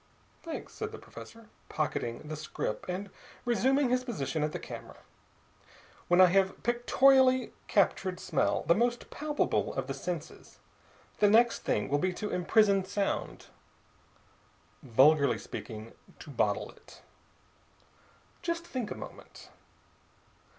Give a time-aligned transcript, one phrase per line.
[0.41, 3.11] "Thanks," said the professor, pocketing the scrip and
[3.45, 4.97] resuming his position at the camera.
[6.07, 10.57] "When I have pictorially captured smell, the most palpable of the senses,
[11.19, 13.45] the next thing will be to imprison sound
[14.81, 17.03] vulgarly speaking, to bottle it.
[18.41, 19.51] Just think a moment.